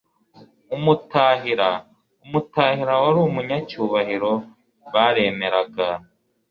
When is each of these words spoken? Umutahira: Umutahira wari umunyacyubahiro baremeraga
Umutahira: 0.75 1.69
Umutahira 2.25 2.93
wari 3.03 3.19
umunyacyubahiro 3.29 4.31
baremeraga 4.93 5.87